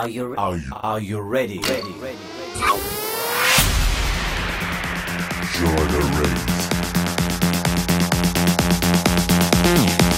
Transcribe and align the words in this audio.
Are 0.00 0.08
you 0.08 0.34
are 0.38 0.56
you 0.56 0.72
are 0.72 0.98
you 0.98 1.20
ready? 1.20 1.58
Ready. 1.58 1.92
ready, 1.92 1.92
ready. 2.00 2.16
Join 5.58 5.88
the 5.92 6.00
race. 9.76 10.09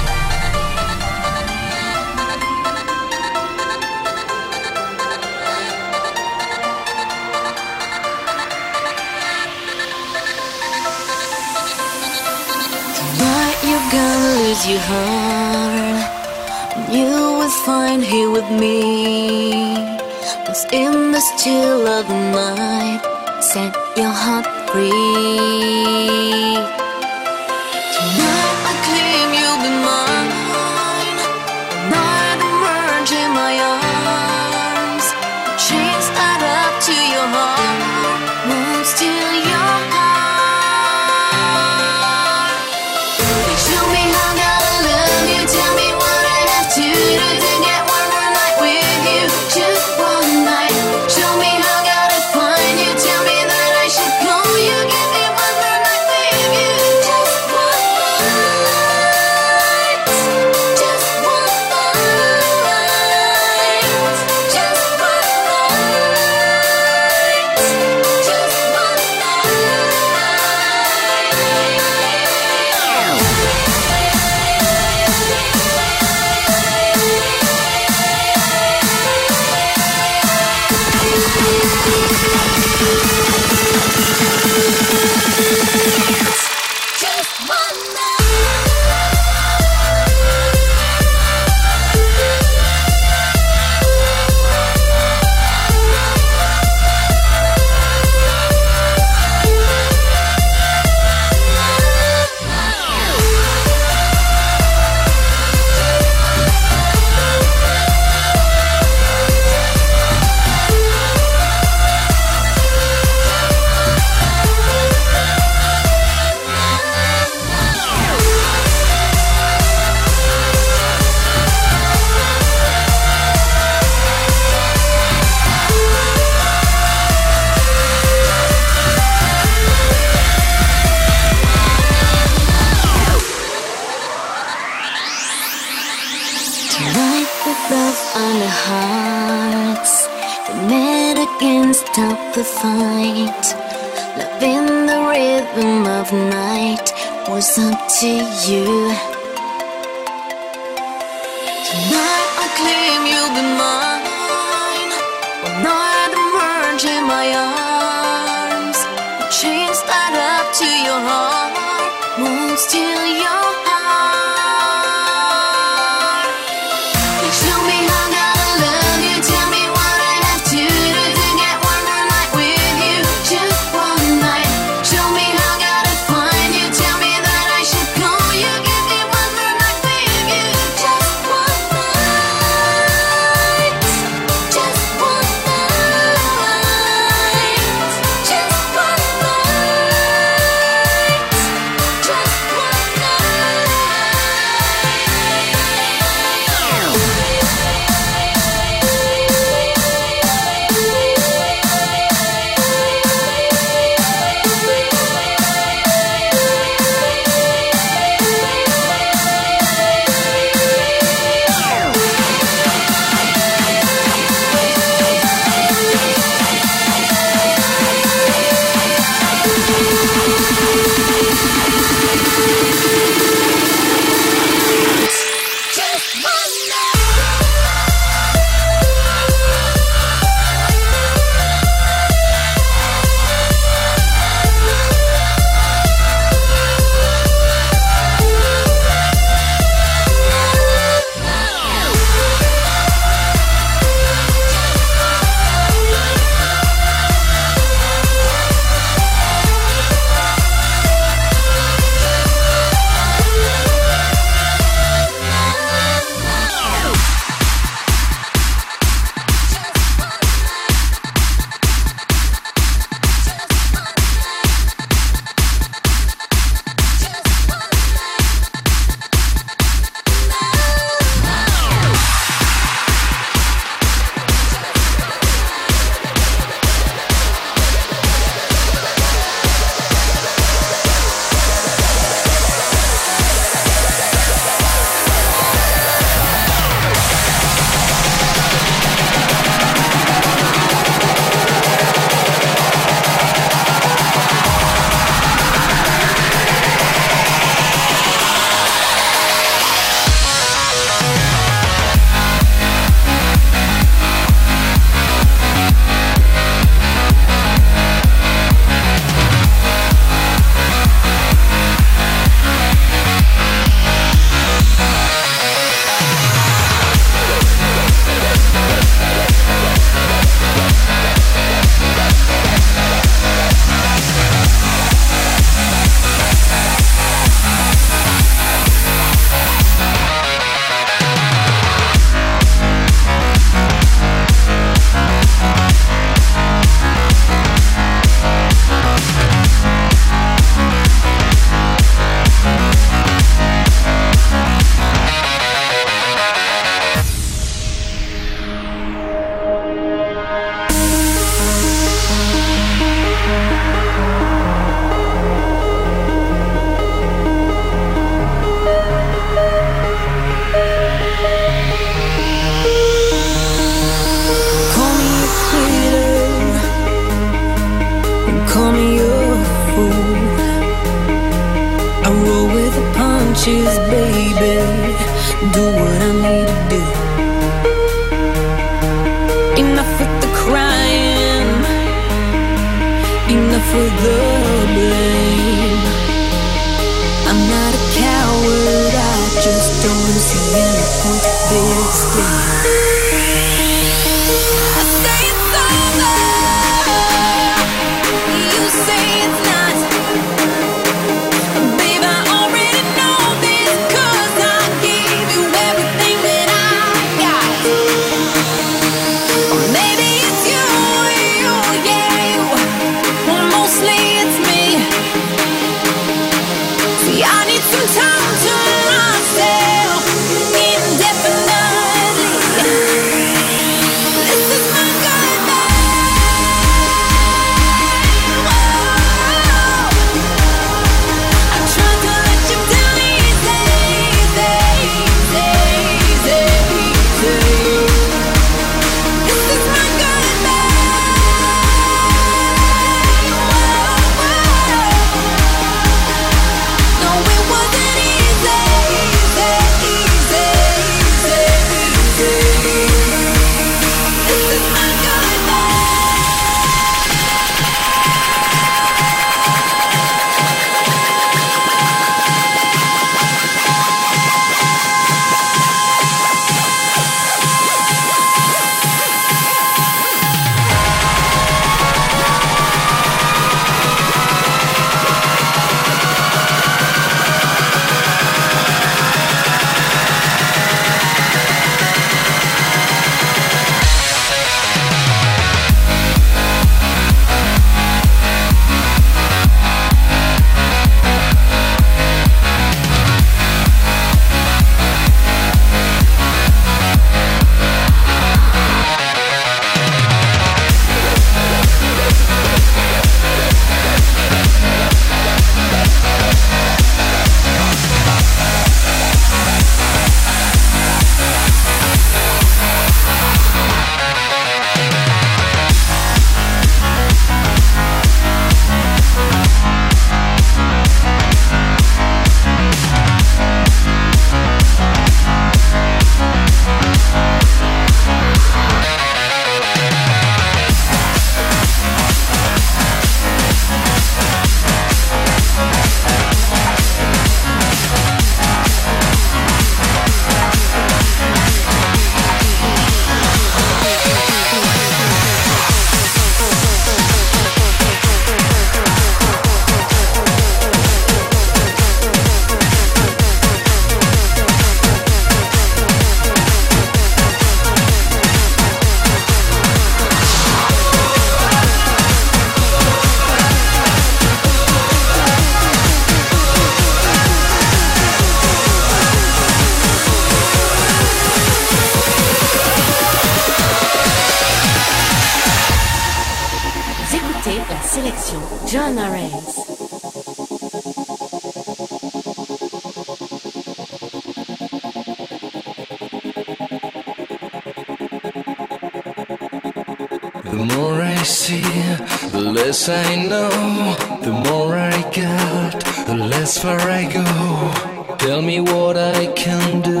less 592.88 593.06
I 593.06 593.28
know, 593.28 594.18
the 594.22 594.32
more 594.32 594.74
I 594.74 595.10
get, 595.10 596.06
the 596.06 596.16
less 596.16 596.58
far 596.58 596.80
I 596.80 597.04
go. 597.04 598.16
Tell 598.16 598.42
me 598.42 598.60
what 598.60 598.96
I 598.96 599.26
can 599.34 599.82
do 599.82 600.00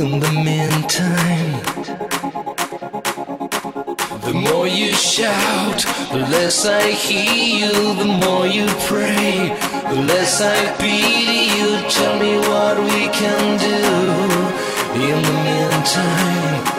in 0.00 0.20
the 0.20 0.32
meantime. 0.46 1.58
The 4.20 4.34
more 4.34 4.68
you 4.68 4.92
shout, 4.92 5.84
the 6.12 6.28
less 6.30 6.64
I 6.64 6.92
hear 6.92 7.66
you, 7.66 7.94
the 7.94 8.10
more 8.24 8.46
you 8.46 8.66
pray, 8.86 9.48
the 9.90 10.00
less 10.02 10.40
I 10.40 10.76
pity 10.76 11.58
you. 11.58 11.70
Tell 11.90 12.20
me 12.20 12.38
what 12.38 12.78
we 12.78 13.08
can 13.20 13.58
do 13.58 13.78
in 15.02 15.22
the 15.22 15.36
meantime. 15.48 16.77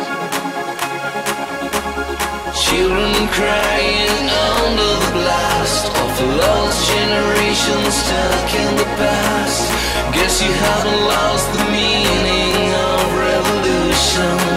Children 2.69 3.27
crying 3.29 4.29
under 4.61 4.91
the 5.01 5.11
blast 5.17 5.87
Of 5.87 6.37
lost 6.37 6.79
generations 6.93 7.95
stuck 7.95 8.53
in 8.53 8.75
the 8.75 8.85
past. 9.01 9.73
Guess 10.13 10.43
you 10.43 10.53
haven't 10.53 11.01
lost 11.13 11.51
the 11.57 11.63
meaning 11.71 12.71
of 12.91 13.01
revolution. 13.25 14.48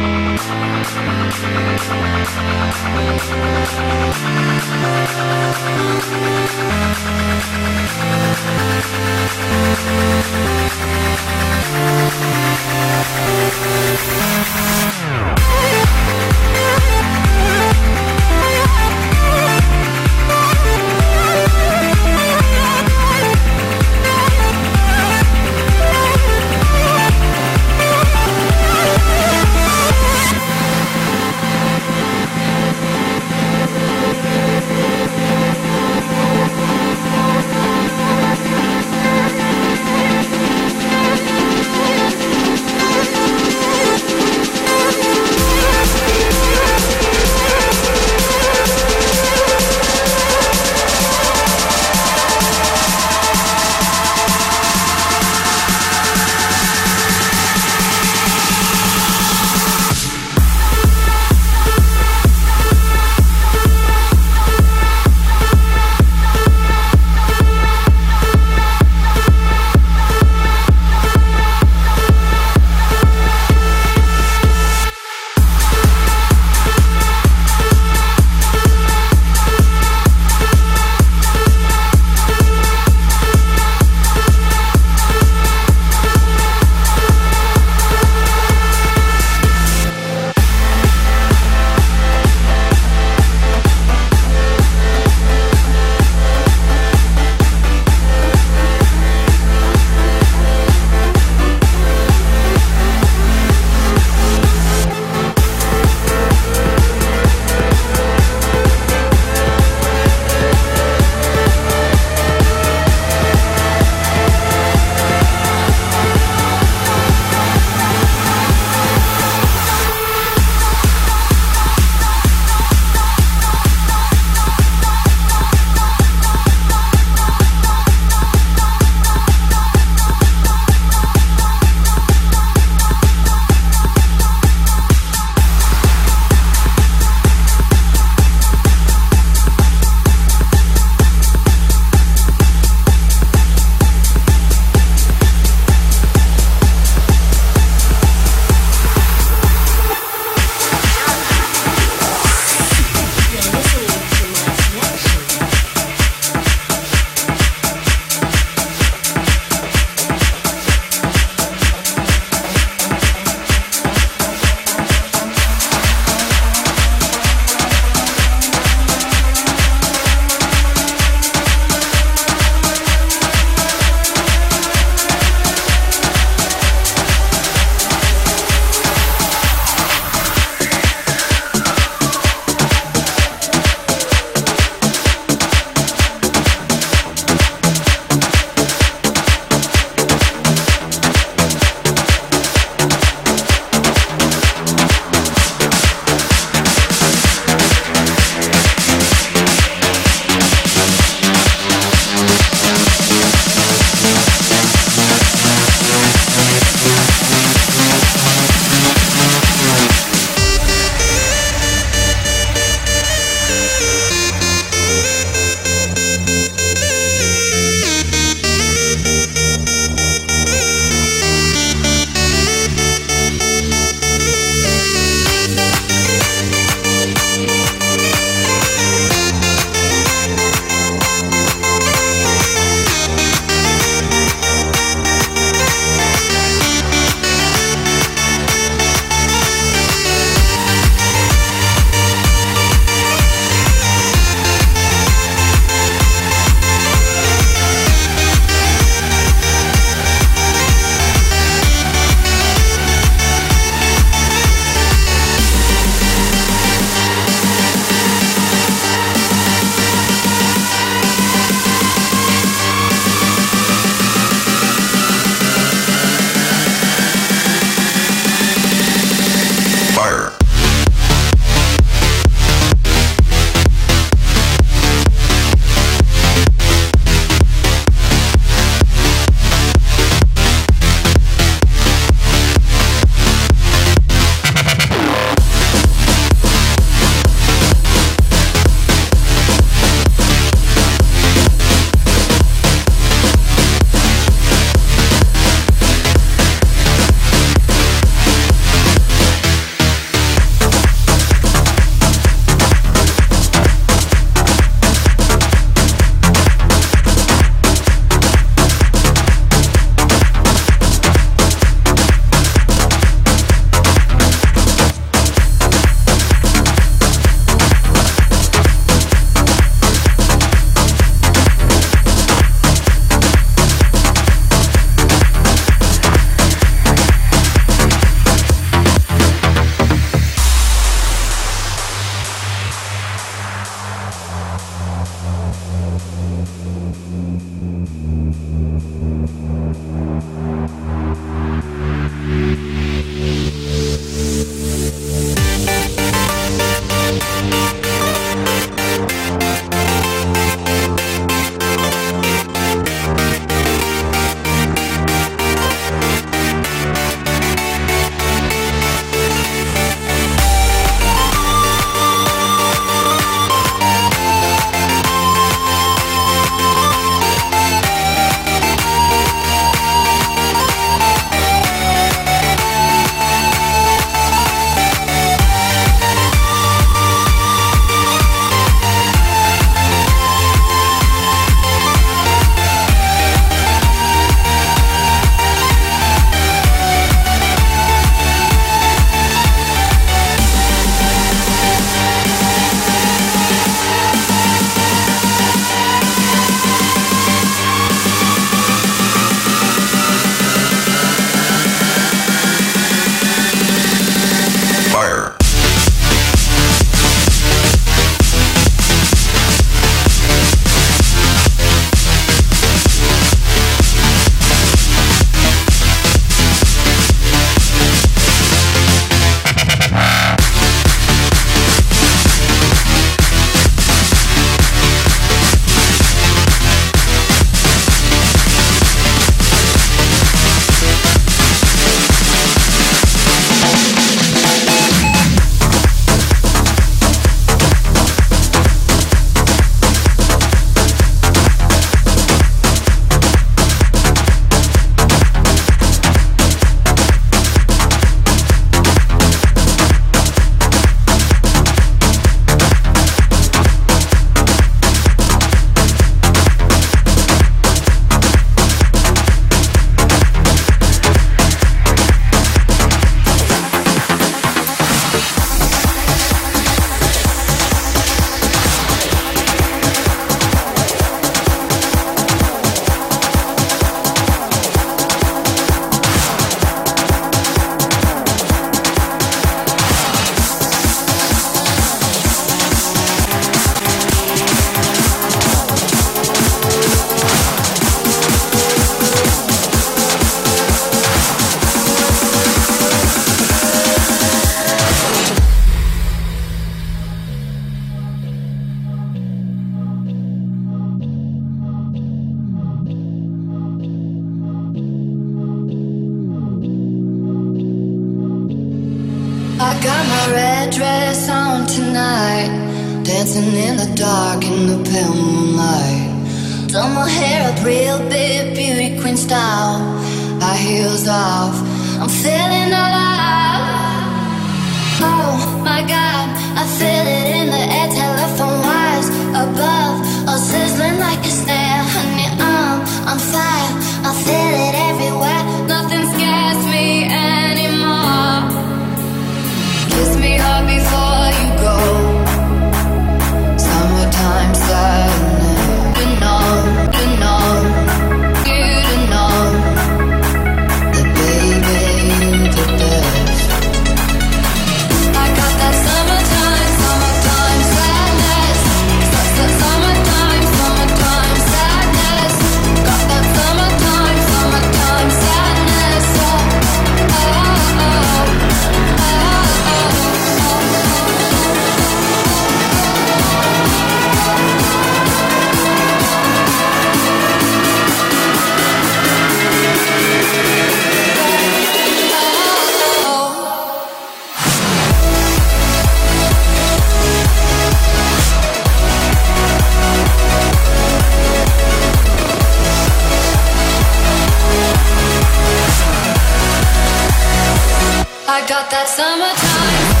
I 598.40 598.46
got 598.46 598.70
that 598.70 598.88
summertime. 598.88 600.00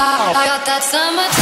I 0.00 0.46
got 0.46 0.64
that 0.64 0.82
summertime. 0.82 1.35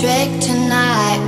trick 0.00 0.30
tonight. 0.40 1.18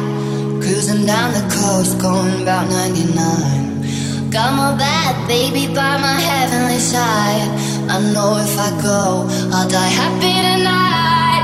Cruising 0.62 1.04
down 1.04 1.34
the 1.34 1.42
coast, 1.50 1.98
going 1.98 2.42
about 2.42 2.68
99. 2.70 4.30
Got 4.30 4.54
my 4.54 4.78
bad 4.78 5.26
baby 5.26 5.66
by 5.66 5.98
my 5.98 6.14
heavenly 6.14 6.78
side. 6.78 7.50
I 7.90 7.98
know 8.14 8.38
if 8.38 8.54
I 8.58 8.70
go, 8.80 9.26
I'll 9.50 9.68
die 9.68 9.92
happy 10.02 10.36
tonight. 10.48 11.42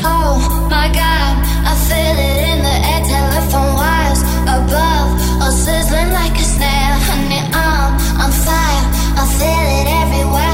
Oh 0.00 0.40
my 0.72 0.88
god, 0.88 1.34
I 1.70 1.74
feel 1.88 2.16
it 2.28 2.40
in 2.52 2.58
the 2.64 2.76
air. 2.92 3.02
Telephone 3.12 3.74
wires 3.76 4.22
above, 4.48 5.08
all 5.44 5.52
sizzling 5.52 6.10
like 6.16 6.32
a 6.40 6.46
snare. 6.54 6.96
Honey, 7.08 7.42
I'm 7.52 7.92
on 8.16 8.32
fire. 8.32 8.84
I 9.20 9.24
feel 9.36 9.66
it 9.80 9.88
everywhere. 10.00 10.51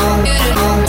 beautiful. 0.00 0.79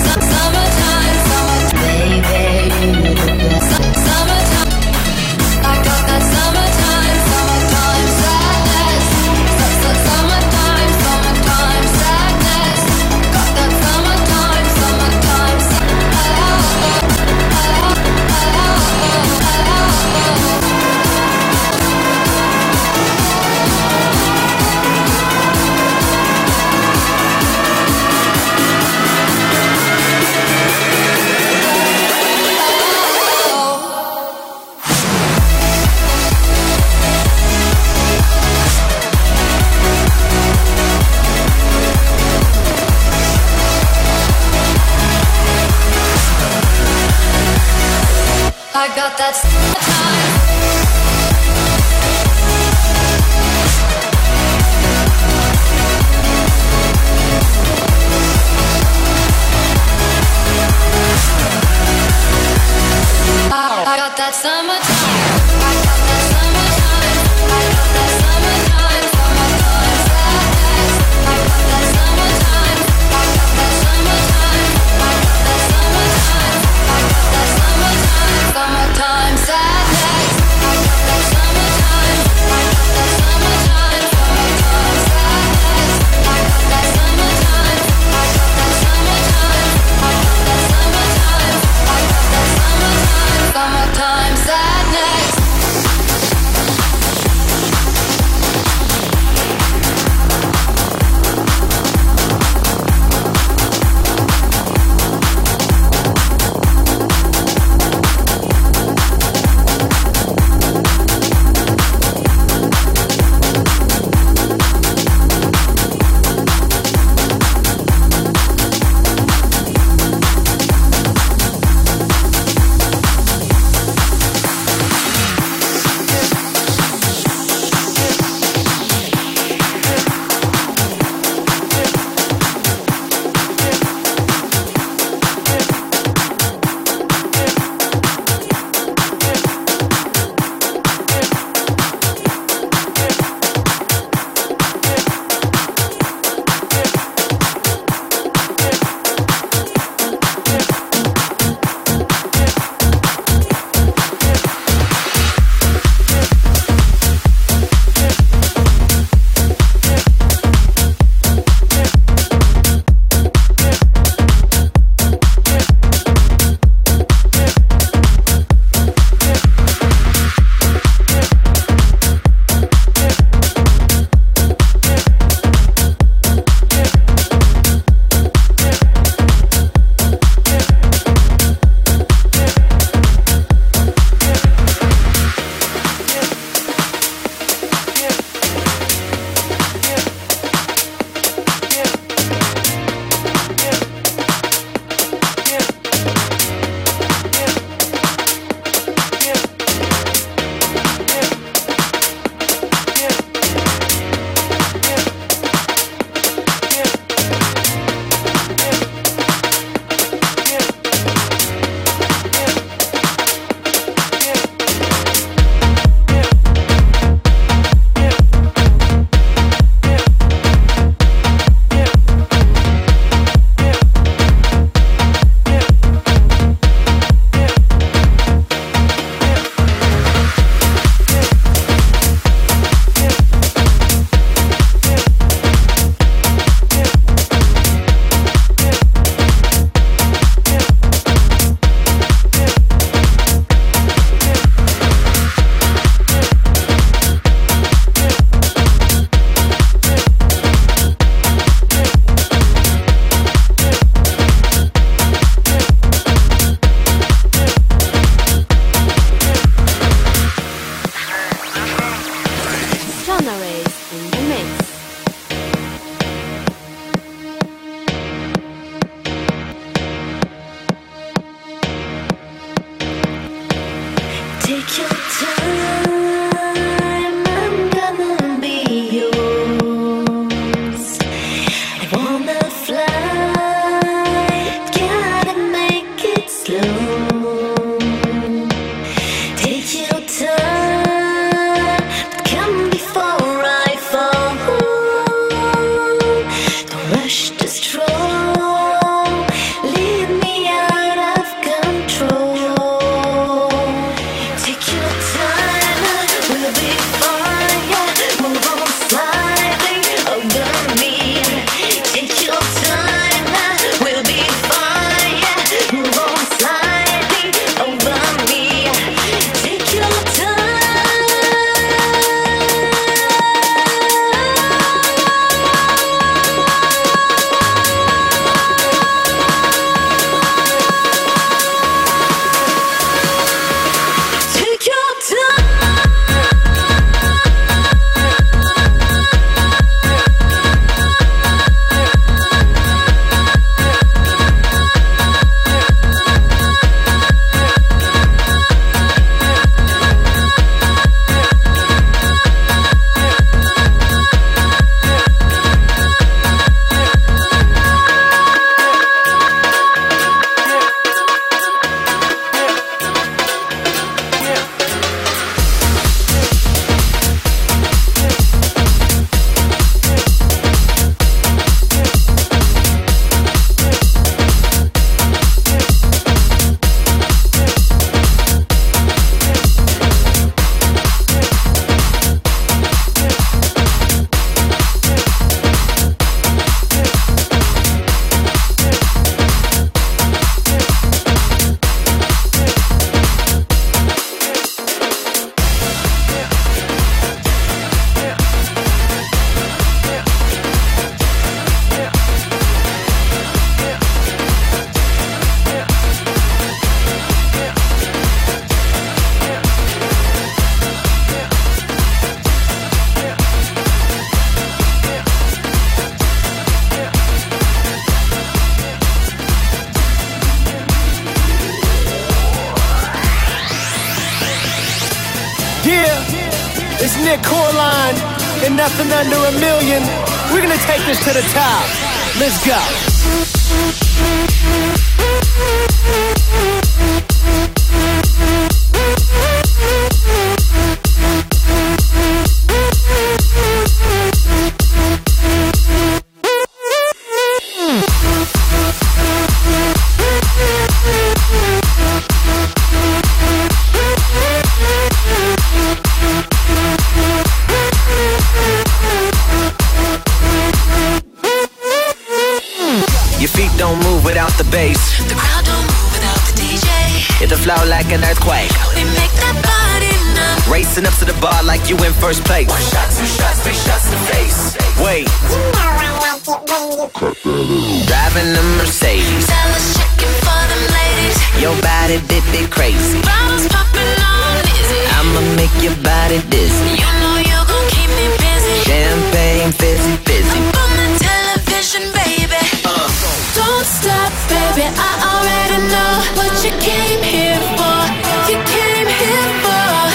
Driving 476.71 478.31
a 478.31 478.43
Mercedes. 478.55 479.27
Sellers 479.27 479.75
checking 479.75 480.15
for 480.23 480.41
them 480.47 480.63
ladies. 480.71 481.19
Your 481.43 481.51
body 481.59 481.99
did 482.07 482.23
it 482.31 482.49
crazy. 482.49 483.01
Bottles 483.03 483.43
popping 483.51 483.99
on 483.99 484.39
dizzy. 484.47 484.79
I'ma 484.95 485.19
make 485.35 485.51
your 485.59 485.75
body 485.83 486.23
dizzy. 486.31 486.79
You 486.79 486.87
know 487.03 487.19
you 487.19 487.39
gon' 487.43 487.67
keep 487.75 487.91
me 487.99 488.07
busy. 488.23 488.55
Champagne 488.63 489.51
fizzy 489.51 489.99
fizzy. 490.07 490.39
Up 490.47 490.55
on 490.63 490.71
the 490.79 490.87
television, 491.03 491.91
baby. 491.91 492.39
Uh. 492.63 492.87
Don't 493.35 493.67
stop, 493.67 494.15
baby. 494.31 494.63
I 494.71 494.91
already 495.11 495.59
know 495.75 495.93
what 496.15 496.31
you 496.39 496.55
came 496.63 497.03
here 497.03 497.43
for. 497.59 497.83
You 498.31 498.39
came 498.47 498.87
here 498.87 499.27
for. 499.43 499.90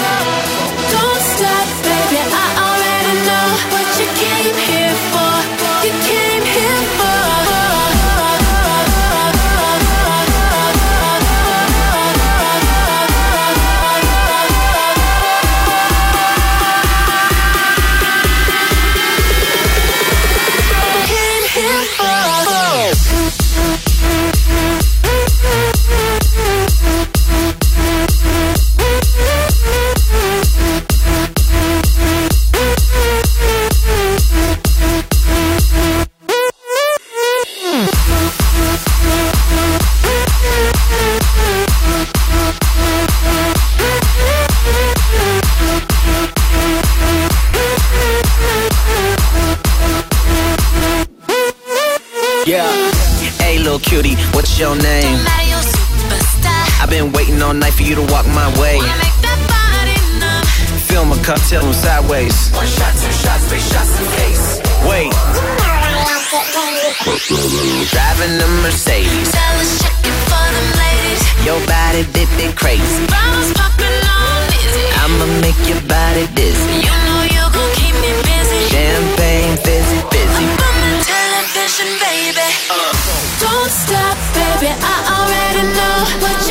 your 54.58 54.76
name? 54.76 55.18
I've 56.80 56.88
been 56.88 57.12
waiting 57.12 57.42
all 57.42 57.52
night 57.52 57.74
for 57.74 57.82
you 57.82 57.94
to 57.94 58.02
walk 58.12 58.26
my 58.26 58.48
way. 58.60 58.80
Fill 60.88 61.04
my 61.04 61.16
cup, 61.22 61.38
tell 61.48 61.62
them 61.62 61.74
sideways. 61.74 62.50
One 62.52 62.66
shot, 62.66 62.92
two 62.94 63.12
shots, 63.12 63.48
three 63.48 63.60
shots 63.60 64.00
in 64.00 64.06
case. 64.16 64.60
Wait. 64.88 65.12
Driving 67.92 68.38
the 68.40 68.48
Mercedes. 68.62 69.32
Checking 69.82 70.18
for 70.24 70.46
them 70.54 70.68
ladies. 70.80 71.22
Your 71.44 71.60
body 71.66 72.04
did 72.12 72.56
crazy. 72.56 73.06
Bottles 73.06 73.52
popping 73.52 74.00
on. 74.08 74.48
I'ma 75.04 75.26
make 75.40 75.60
your 75.68 75.80
body 75.82 76.26
dizzy. 76.34 77.05